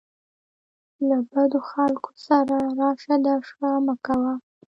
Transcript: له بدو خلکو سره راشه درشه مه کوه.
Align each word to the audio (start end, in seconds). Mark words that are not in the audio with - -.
له 1.07 1.17
بدو 1.31 1.59
خلکو 1.71 2.09
سره 2.27 2.57
راشه 2.79 3.15
درشه 3.25 3.69
مه 3.85 3.95
کوه. 4.05 4.33